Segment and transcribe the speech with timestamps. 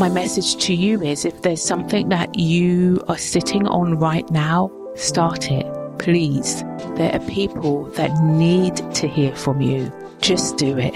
[0.00, 4.72] my message to you is if there's something that you are sitting on right now,
[4.94, 5.66] start it.
[5.98, 6.62] Please.
[6.96, 9.92] There are people that need to hear from you.
[10.22, 10.94] Just do it.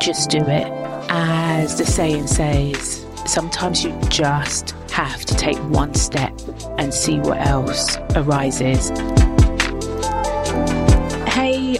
[0.00, 0.66] Just do it.
[1.10, 6.32] As the saying says, sometimes you just have to take one step
[6.78, 8.90] and see what else arises.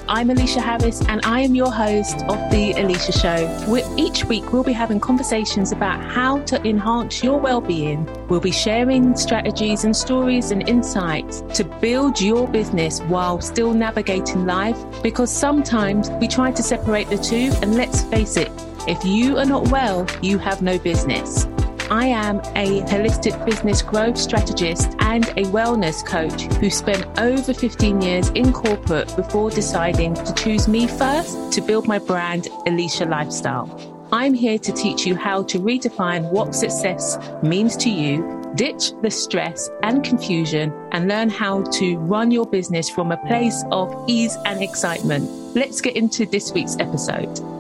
[0.08, 3.70] I'm Eleshia Harris, and I am your host of The Eleshia Show.
[3.70, 8.08] Where each week, we'll be having conversations about how to enhance your well being.
[8.28, 14.46] We'll be sharing strategies and stories and insights to build your business while still navigating
[14.46, 14.78] life.
[15.02, 18.50] Because sometimes we try to separate the two, and let's face it,
[18.86, 21.46] if you are not well, you have no business.
[21.90, 28.00] I am a holistic business growth strategist and a wellness coach who spent over 15
[28.00, 33.68] years in corporate before deciding to choose me first to build my brand, Eleshia Lifestyle.
[34.12, 39.10] I'm here to teach you how to redefine what success means to you, ditch the
[39.10, 44.36] stress and confusion, and learn how to run your business from a place of ease
[44.46, 45.28] and excitement.
[45.54, 47.53] Let's get into this week's episode.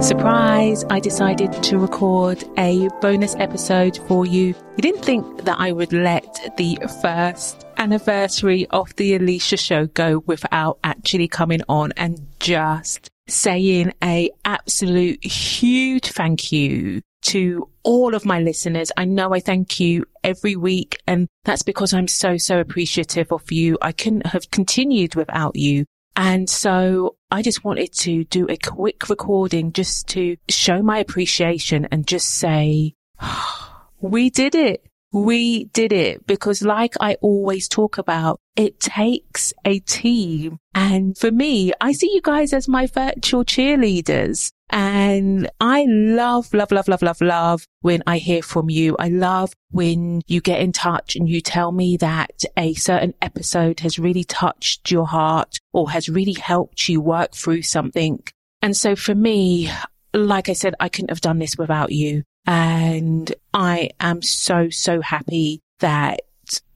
[0.00, 0.86] Surprise!
[0.88, 4.46] I decided to record a bonus episode for you.
[4.46, 10.20] You didn't think that I would let the first anniversary of the Eleshia show go
[10.20, 18.24] without actually coming on and just saying a absolute huge thank you to all of
[18.24, 18.90] my listeners.
[18.96, 23.52] I know I thank you every week and that's because I'm so, so appreciative of
[23.52, 23.76] you.
[23.82, 25.84] I couldn't have continued without you.
[26.16, 31.86] And so I just wanted to do a quick recording just to show my appreciation
[31.90, 32.94] and just say,
[34.00, 34.82] we did it.
[35.12, 40.58] We did it because like I always talk about, it takes a team.
[40.74, 44.52] And for me, I see you guys as my virtual cheerleaders.
[44.70, 48.96] And I love, love, love, love, love, love when I hear from you.
[48.98, 53.80] I love when you get in touch and you tell me that a certain episode
[53.80, 58.22] has really touched your heart or has really helped you work through something.
[58.60, 59.70] And so for me,
[60.12, 62.24] like I said, I couldn't have done this without you.
[62.46, 66.20] And I am so, so happy that,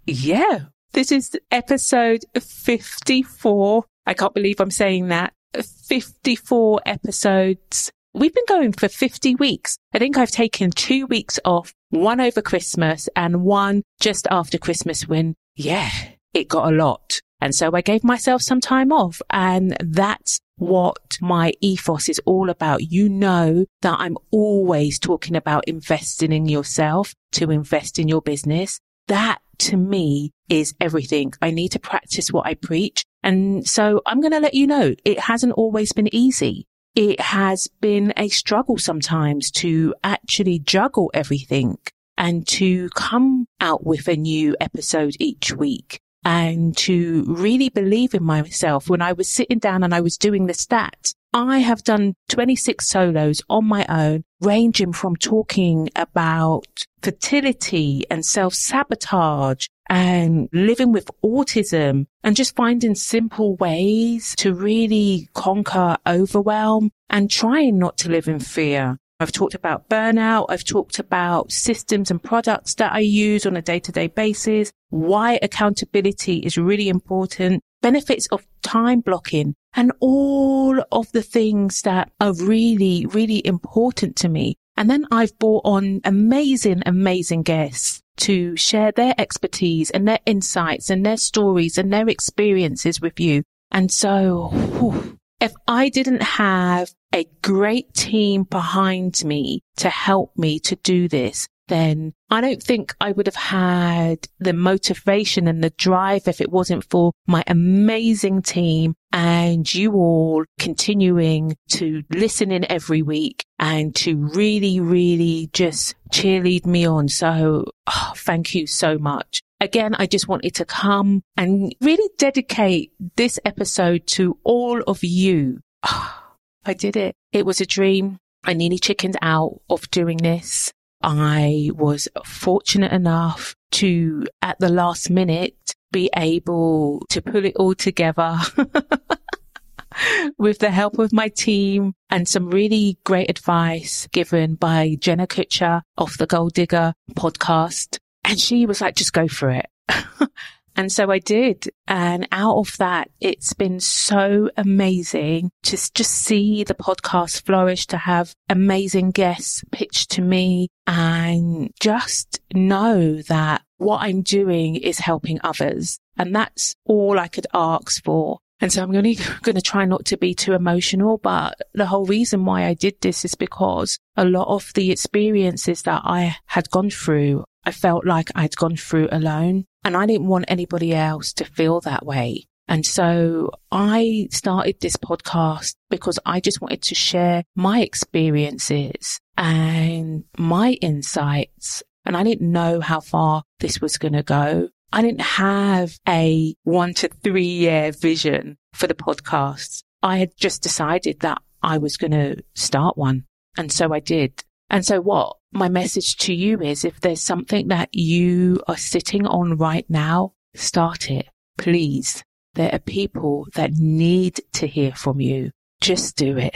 [0.06, 3.84] yeah, this is episode 54.
[4.06, 5.32] I can't believe I'm saying that.
[5.54, 7.90] 54 episodes.
[8.12, 9.76] We've been going for 50 weeks.
[9.92, 15.06] I think I've taken two weeks off, one over Christmas and one just after Christmas
[15.06, 15.90] when, yeah,
[16.34, 17.20] it got a lot.
[17.40, 22.50] And so I gave myself some time off and that's what my ethos is all
[22.50, 22.82] about.
[22.82, 28.78] You know that I'm always talking about investing in yourself to invest in your business.
[29.08, 31.32] That to me is everything.
[31.40, 33.04] I need to practice what I preach.
[33.22, 36.66] And so I'm going to let you know it hasn't always been easy.
[36.94, 41.78] It has been a struggle sometimes to actually juggle everything
[42.19, 48.25] and to come out with a new episode each week and to really believe in
[48.25, 51.14] myself when I was sitting down and I was doing the stats.
[51.32, 56.66] I have done 26 solos on my own, ranging from talking about
[57.03, 65.28] fertility and self sabotage and living with autism and just finding simple ways to really
[65.34, 68.98] conquer overwhelm and trying not to live in fear.
[69.20, 70.47] I've talked about burnout.
[70.48, 74.72] I've talked about systems and products that I use on a day to day basis,
[74.88, 82.10] why accountability is really important, benefits of time blocking and all of the things that
[82.19, 84.56] are really, really important to me.
[84.78, 90.88] And then I've brought on amazing, amazing guests to share their expertise and their insights
[90.88, 93.42] and their stories and their experiences with you.
[93.70, 94.48] And so
[94.78, 101.08] whew, if I didn't have a great team behind me to help me to do
[101.08, 106.40] this, then I don't think I would have had the motivation and the drive if
[106.40, 113.44] it wasn't for my amazing team and you all continuing to listen in every week
[113.58, 117.09] and to really, really just cheerlead me on.
[117.09, 119.41] So oh, thank you so much.
[119.60, 125.60] Again, I just wanted to come and really dedicate this episode to all of you.
[125.83, 126.22] Oh,
[126.65, 127.15] I did it.
[127.33, 128.18] It was a dream.
[128.45, 130.72] I nearly chickened out of doing this.
[131.03, 137.74] I was fortunate enough to, at the last minute, be able to pull it all
[137.74, 138.39] together
[140.39, 145.83] with the help of my team and some really great advice given by Jenna Kutcher
[145.97, 147.98] of the Goal Digger podcast.
[148.30, 149.66] And she was like, just go for it.
[150.77, 151.68] And so I did.
[151.88, 157.98] And out of that, it's been so amazing to just see the podcast flourish, to
[157.98, 165.41] have amazing guests pitched to me and just know that what I'm doing is helping
[165.42, 165.98] others.
[166.16, 168.38] And that's all I could ask for.
[168.60, 169.00] And so I'm to,
[169.42, 173.00] going to try not to be too emotional, but the whole reason why I did
[173.00, 178.07] this is because a lot of the experiences that I had gone through, I felt
[178.07, 182.47] like I'd gone through alone and I didn't want anybody else to feel that way.
[182.68, 190.24] And so I started this podcast because I just wanted to share my experiences and
[190.39, 191.83] my insights.
[192.04, 194.68] And I didn't know how far this was going to go.
[194.92, 199.83] I didn't have a one to three year vision for the podcast.
[200.03, 203.24] I had just decided that I was going to start one.
[203.56, 204.45] And so I did.
[204.71, 209.26] And so what my message to you is if there's something that you are sitting
[209.26, 212.22] on right now, start it, please.
[212.54, 215.50] There are people that need to hear from you.
[215.80, 216.54] Just do it.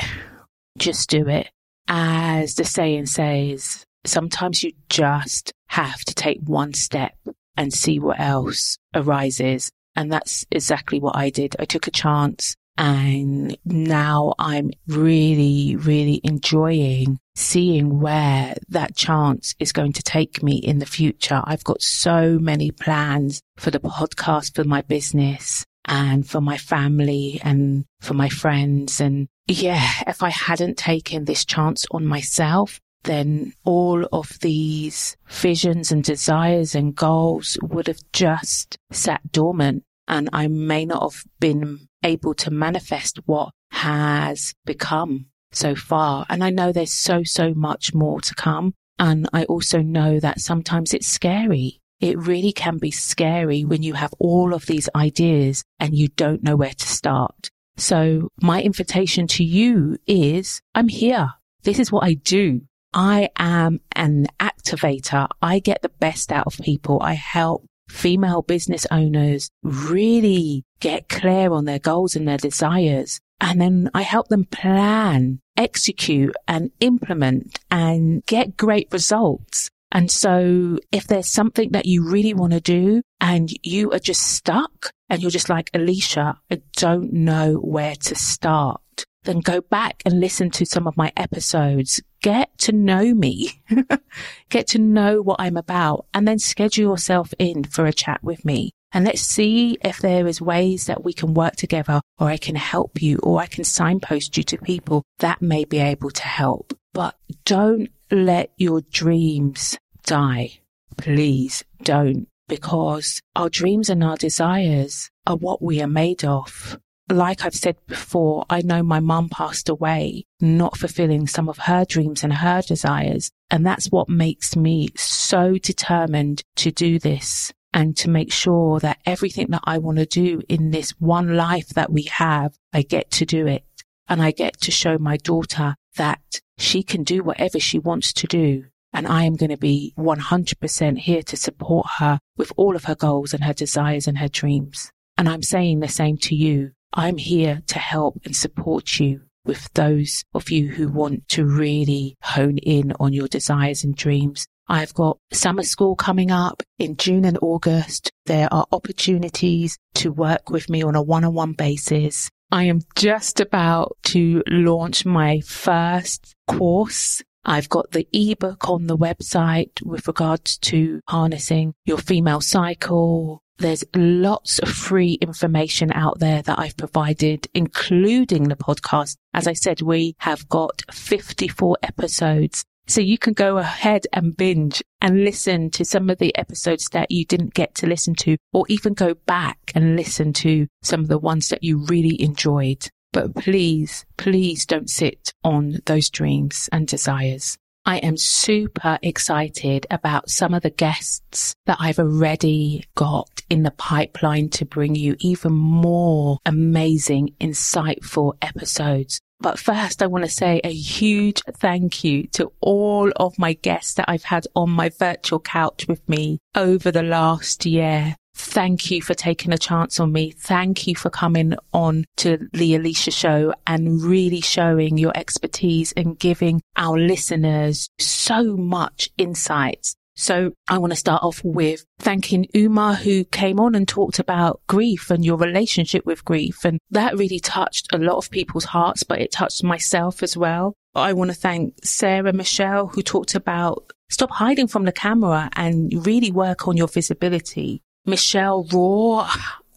[0.79, 1.51] Just do it.
[1.89, 7.17] As the saying says, sometimes you just have to take one step
[7.57, 9.71] and see what else arises.
[9.97, 11.55] And that's exactly what I did.
[11.59, 19.73] I took a chance and now I'm really, really enjoying seeing where that chance is
[19.73, 21.41] going to take me in the future.
[21.45, 27.41] I've got so many plans for the podcast, for my business and for my family
[27.45, 29.01] and for my friends.
[29.01, 35.93] And yeah, if I hadn't taken this chance on myself, then all of these visions
[35.93, 41.89] and desires and goals would have just sat dormant and I may not have been
[42.05, 46.27] able to manifest what has become so far.
[46.29, 48.75] And I know there's so, so much more to come.
[48.99, 51.81] And I also know that sometimes it's scary.
[52.01, 56.43] It really can be scary when you have all of these ideas and you don't
[56.43, 57.51] know where to start.
[57.77, 61.31] So my invitation to you is I'm here.
[61.63, 62.63] This is what I do.
[62.93, 65.27] I am an activator.
[65.43, 66.99] I get the best out of people.
[67.03, 73.21] I help female business owners really get clear on their goals and their desires.
[73.41, 79.71] And then I help them plan, execute and implement and get great results.
[79.93, 84.23] And so if there's something that you really want to do and you are just
[84.23, 88.81] stuck and you're just like, Eleshia, I don't know where to start
[89.25, 92.01] then go back and listen to some of my episodes.
[92.25, 93.61] Get to know me.
[94.49, 98.47] Get to know what I'm about and then schedule yourself in for a chat with
[98.47, 98.71] me.
[98.93, 102.55] And let's see if there is ways that we can work together or I can
[102.55, 106.73] help you or I can signpost you to people that may be able to help.
[106.95, 109.77] But don't let your dreams
[110.07, 110.61] die.
[110.97, 116.79] Please don't because our dreams and our desires are what we are made of
[117.11, 121.85] like I've said before, I know my mum passed away not fulfilling some of her
[121.85, 123.31] dreams and her desires.
[123.51, 129.01] And that's what makes me so determined to do this and to make sure that
[129.05, 133.11] everything that I want to do in this one life that we have, I get
[133.13, 133.65] to do it.
[134.09, 138.27] And I get to show my daughter that she can do whatever she wants to
[138.27, 138.67] do.
[138.93, 142.95] And I am going to be 100% here to support her with all of her
[142.95, 144.93] goals and her desires and her dreams.
[145.19, 146.73] And I'm saying the same to you.
[146.95, 152.17] I'm here to help and support you with those of you who want to really
[152.23, 154.47] hone in on your desires and dreams.
[154.69, 158.13] I've got summer school coming up in June and August.
[158.27, 162.31] There are opportunities to work with me on a one-on-one basis.
[162.53, 168.97] I am just about to launch my first course I've got the ebook on the
[168.97, 176.43] website with regards to harnessing your female cycle, there's lots of free information out there
[176.43, 179.17] that I've provided, including the podcast.
[179.33, 182.65] As I said, we have got 54 episodes.
[182.87, 187.11] So you can go ahead and binge and listen to some of the episodes that
[187.11, 191.09] you didn't get to listen to, or even go back and listen to some of
[191.09, 192.89] the ones that you really enjoyed.
[193.13, 197.57] But please, please don't sit on those dreams and desires.
[197.87, 203.73] I am super excited about some of the guests that I've already got in the
[203.73, 209.21] pipeline to bring you even more amazing, insightful episodes.
[209.39, 213.93] But first, I want to say a huge thank you to all of my guests
[213.95, 218.17] that I've had on my virtual couch with me over the last year.
[218.37, 220.33] Thank you for taking a chance on me.
[220.33, 226.19] Thank you for coming on to the Eleshia show and really showing your expertise and
[226.19, 232.95] giving our listeners so much insights So I want to start off with thanking Uma
[232.95, 236.65] who came on and talked about grief and your relationship with grief.
[236.65, 240.75] And that really touched a lot of people's hearts, but it touched myself as well.
[240.95, 246.07] I want to thank Sarah Michelle who talked about stop hiding from the camera and
[246.07, 247.83] really work on your visibility.
[248.07, 249.31] Michelle Raw,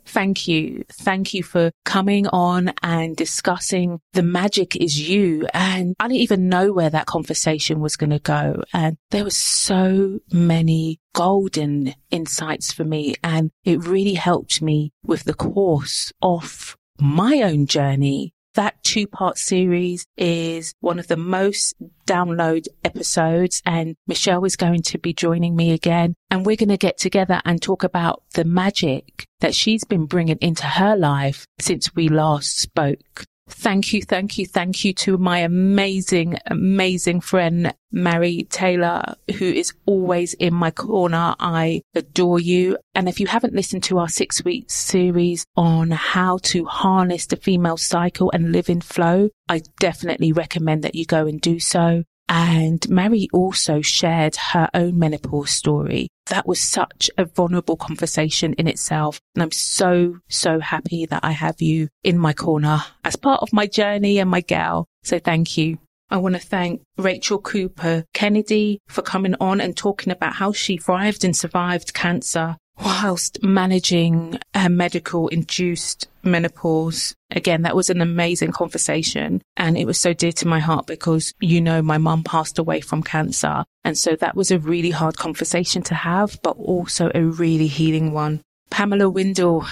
[0.05, 0.83] thank you.
[0.91, 5.47] Thank you for coming on and discussing the magic is you.
[5.53, 8.63] And I didn't even know where that conversation was going to go.
[8.73, 13.15] And there were so many golden insights for me.
[13.23, 19.37] And it really helped me with the course of my own journey that two part
[19.37, 21.75] series is one of the most
[22.07, 26.77] download episodes and Michelle is going to be joining me again and we're going to
[26.77, 31.95] get together and talk about the magic that she's been bringing into her life since
[31.95, 33.25] we last spoke.
[33.49, 39.73] Thank you, thank you, thank you to my amazing, amazing friend, Mary Taylor, who is
[39.85, 41.33] always in my corner.
[41.39, 42.77] I adore you.
[42.93, 47.37] And if you haven't listened to our six week series on how to harness the
[47.37, 52.03] female cycle and live in flow, I definitely recommend that you go and do so.
[52.29, 56.09] And Mary also shared her own menopause story.
[56.27, 59.21] That was such a vulnerable conversation in itself.
[59.35, 63.53] And I'm so, so happy that I have you in my corner as part of
[63.53, 64.87] my journey and my gal.
[65.03, 65.77] So thank you.
[66.09, 70.77] I want to thank Rachel Cooper Kennedy for coming on and talking about how she
[70.77, 77.15] thrived and survived cancer whilst managing her medical induced menopause.
[77.31, 79.41] Again, that was an amazing conversation.
[79.55, 82.81] And it was so dear to my heart because, you know, my mum passed away
[82.81, 83.65] from cancer.
[83.83, 88.11] And so that was a really hard conversation to have, but also a really healing
[88.11, 88.41] one.
[88.69, 89.65] Pamela Windle,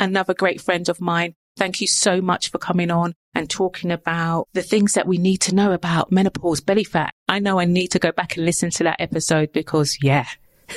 [0.00, 1.34] another great friend of mine.
[1.56, 5.38] Thank you so much for coming on and talking about the things that we need
[5.38, 7.12] to know about menopause, belly fat.
[7.28, 10.26] I know I need to go back and listen to that episode because yeah.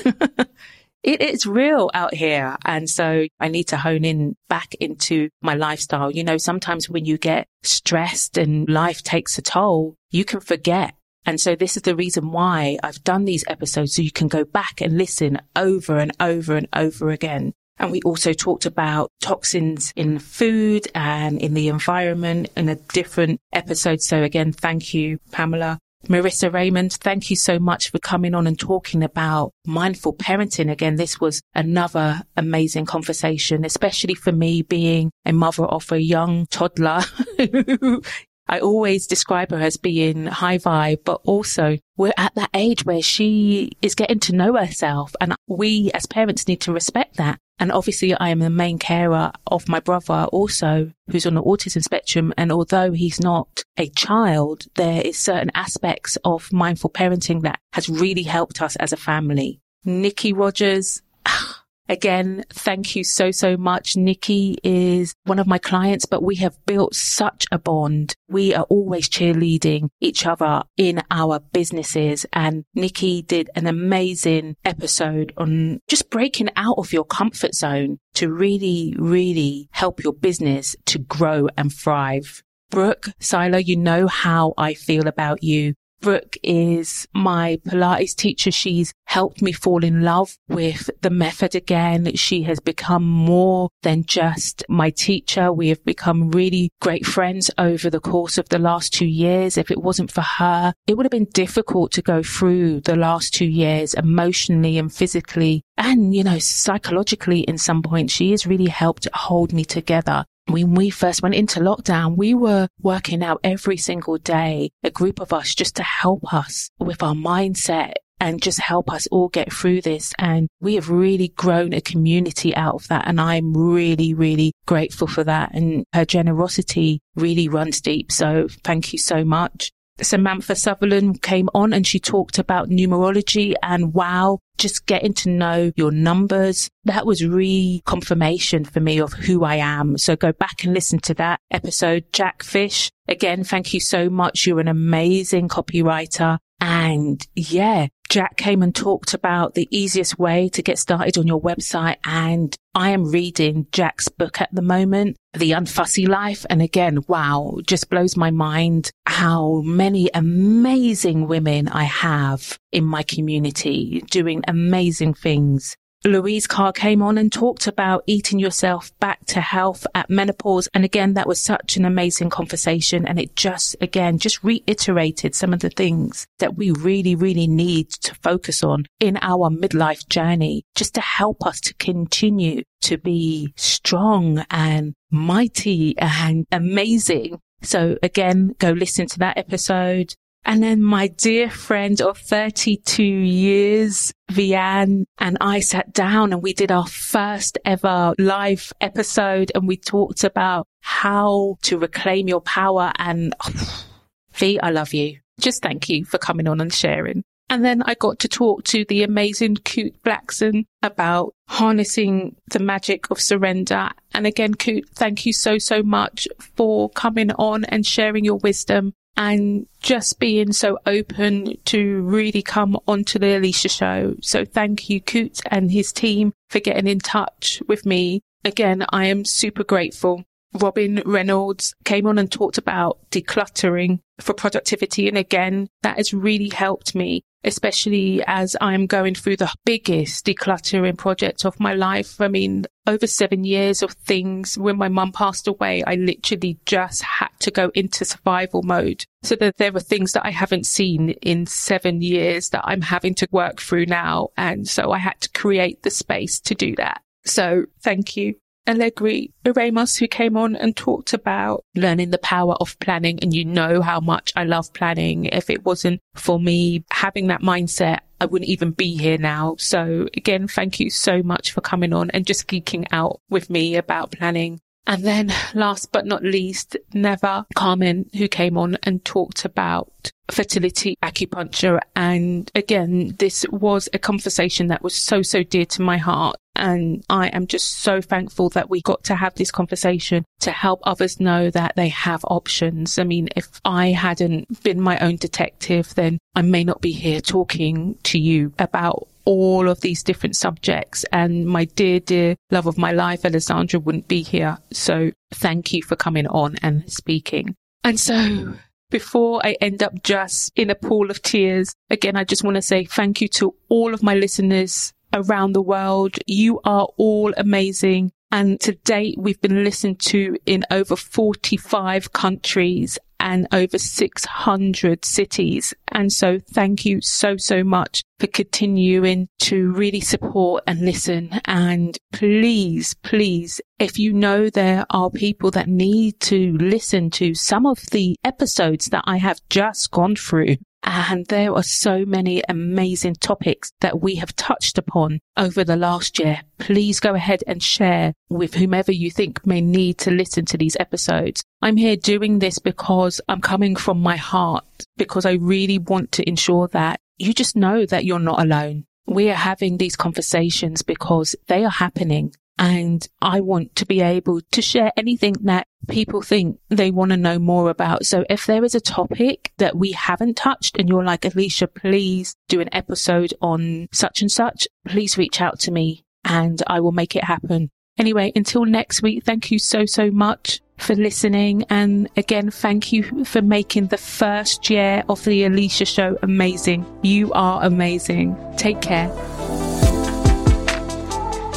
[1.04, 2.58] it is real out here.
[2.66, 6.12] And so I need to hone in back into my lifestyle.
[6.12, 10.94] You know, sometimes when you get stressed and life takes a toll, you can forget.
[11.26, 14.44] And so this is the reason why I've done these episodes so you can go
[14.44, 17.54] back and listen over and over and over again.
[17.78, 23.40] And we also talked about toxins in food and in the environment in a different
[23.54, 24.02] episode.
[24.02, 25.80] So again, thank you, Pamela.
[26.08, 30.72] Marissa Raymond, thank you so much for coming on and talking about mindful parenting.
[30.72, 36.48] Again, this was another amazing conversation, especially for me being a mother of a young
[36.48, 37.02] toddler.
[38.48, 43.02] I always describe her as being high vibe, but also we're at that age where
[43.02, 47.40] she is getting to know herself and we as parents need to respect that.
[47.62, 51.84] And obviously I am the main carer of my brother also who's on the autism
[51.84, 52.34] spectrum.
[52.36, 57.88] And although he's not a child, there is certain aspects of mindful parenting that has
[57.88, 59.60] really helped us as a family.
[59.86, 61.61] Nikki Rogers, ah,
[61.92, 63.98] Again, thank you so, so much.
[63.98, 68.16] Nikki is one of my clients, but we have built such a bond.
[68.30, 72.26] We are always cheerleading each other in our businesses.
[72.32, 78.32] And Nikki did an amazing episode on just breaking out of your comfort zone to
[78.32, 82.42] really, really help your business to grow and thrive.
[82.70, 85.74] Brooke Seiler, you know how I feel about you.
[86.02, 88.50] Brooke is my Pilates teacher.
[88.50, 92.16] She's helped me fall in love with the method again.
[92.16, 95.54] She has become more than just my teacher.
[95.54, 99.58] We have become really great friends over the course of the last two years.
[99.58, 103.34] If it wasn't for her, it would have been difficult to go through the last
[103.34, 108.10] two years emotionally and physically and, you know, psychologically in some point.
[108.10, 112.68] She has really helped hold me together when we first went into lockdown, we were
[112.82, 117.14] working out every single day, a group of us just to help us with our
[117.14, 120.14] mindset and just help us all get through this.
[120.20, 123.08] And we have really grown a community out of that.
[123.08, 125.54] And I'm really, really grateful for that.
[125.56, 128.12] And her generosity really runs deep.
[128.12, 129.72] So thank you so much.
[130.02, 135.72] Samantha Sutherland came on and she talked about numerology and wow, just getting to know
[135.76, 136.70] your numbers.
[136.86, 139.98] That was reconfirmation for me of who I am.
[139.98, 142.06] So go back and listen to that episode.
[142.14, 144.46] Jack Fish, again, thank you so much.
[144.46, 146.38] You're an amazing copywriter.
[146.60, 151.42] And yeah, Jack came and talked about the easiest way to get started on your
[151.42, 151.96] website.
[152.04, 156.46] And I am reading Jack's book at the moment, The Unfussy Life.
[156.50, 163.04] And again, wow, just blows my mind how many amazing women I have in my
[163.04, 169.40] community doing amazing things Louise Carr came on and talked about eating yourself back to
[169.40, 170.68] health at menopause.
[170.74, 173.06] And again, that was such an amazing conversation.
[173.06, 177.92] And it just, again, just reiterated some of the things that we really, really need
[177.92, 183.54] to focus on in our midlife journey, just to help us to continue to be
[183.56, 187.40] strong and mighty and amazing.
[187.62, 190.16] So again, go listen to that episode.
[190.44, 196.54] And then my dear friend of 32 years, Vianne, and I sat down and we
[196.54, 202.92] did our first ever live episode and we talked about how to reclaim your power.
[202.98, 203.86] And oh,
[204.34, 205.20] V, I love you.
[205.40, 207.24] Just thank you for coming on and sharing.
[207.50, 213.12] And then I got to talk to the amazing Kute Blackson about harnessing the magic
[213.12, 213.90] of surrender.
[214.14, 218.94] And again, Kute, thank you so, so much for coming on and sharing your wisdom
[219.18, 224.16] and just being so open to really come onto the Eleshia show.
[224.22, 228.22] So thank you, Kute and his team for getting in touch with me.
[228.44, 230.24] Again, I am super grateful.
[230.60, 235.08] Robin Reynolds came on and talked about decluttering for productivity.
[235.08, 240.98] And again, that has really helped me especially as I'm going through the biggest decluttering
[240.98, 242.20] project of my life.
[242.22, 244.58] I mean, over seven years of things.
[244.58, 249.06] When my mum passed away, I literally just had to go into survival mode.
[249.24, 253.14] So that there were things that I haven't seen in seven years that I'm having
[253.16, 254.30] to work through now.
[254.38, 257.02] And so I had to create the space to do that.
[257.26, 258.36] So thank you.
[258.68, 263.20] Allegri Ramos, who came on and talked about learning the power of planning.
[263.22, 265.26] And you know how much I love planning.
[265.26, 269.56] If it wasn't for me having that mindset, I wouldn't even be here now.
[269.58, 273.76] So again, thank you so much for coming on and just geeking out with me
[273.76, 274.60] about planning.
[274.88, 280.98] And then last but not least, Neva Carmen, who came on and talked about fertility
[281.04, 281.80] acupuncture.
[281.96, 286.38] And again, this was a conversation that was so, so dear to my heart.
[286.56, 290.82] And I am just so thankful that we got to have this conversation to help
[290.84, 293.00] others know that they have options.
[293.00, 297.22] I mean, if I hadn't been my own detective, then I may not be here
[297.22, 301.06] talking to you about all of these different subjects.
[301.12, 304.58] And my dear, dear love of my life, Alessandra, wouldn't be here.
[304.72, 307.56] So thank you for coming on and speaking.
[307.84, 308.54] And so
[308.90, 312.62] before I end up just in a pool of tears, again, I just want to
[312.62, 316.18] say thank you to all of my listeners around the world.
[316.28, 318.12] You are all amazing.
[318.32, 325.74] And to date, we've been listened to in over 45 countries and over 600 cities.
[325.90, 331.40] And so thank you so, so much for continuing to really support and listen.
[331.46, 337.68] And please, please, if you know there are people that need to listen to some
[337.68, 343.16] of the episodes that I have just gone through, and there are so many amazing
[343.16, 346.42] topics that we have touched upon over the last year.
[346.58, 350.78] Please go ahead and share with whomever you think may need to listen to these
[350.80, 351.44] episodes.
[351.62, 354.66] I'm here doing this because I'm coming from my heart,
[354.98, 358.86] because I really want to ensure that you just know that you're not alone.
[359.06, 364.40] We are having these conversations because they are happening and I want to be able
[364.52, 368.06] to share anything that people think they want to know more about.
[368.06, 372.36] So if there is a topic that we haven't touched and you're like, Eleshia, please
[372.50, 376.92] do an episode on such and such, please reach out to me and I will
[376.92, 377.72] make it happen.
[377.98, 381.66] Anyway, until next week, thank you so, so much for listening.
[381.72, 386.86] And again, thank you for making the first year of the Eleshia show amazing.
[387.02, 388.38] You are amazing.
[388.56, 389.10] Take care.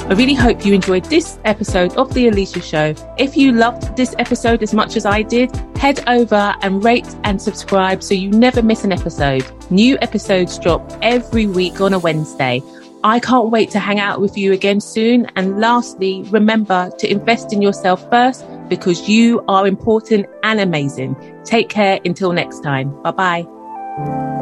[0.06, 3.14] I really hope you enjoyed this episode of The Eleshia Show.
[3.16, 7.40] If you loved this episode as much as I did, head over and rate and
[7.40, 9.46] subscribe so you never miss an episode.
[9.70, 12.62] New episodes drop every week on a Wednesday.
[13.02, 15.26] I can't wait to hang out with you again soon.
[15.36, 21.16] And lastly, remember to invest in yourself first because you are important and amazing.
[21.44, 22.90] Take care until next time.
[23.02, 24.33] Bye bye.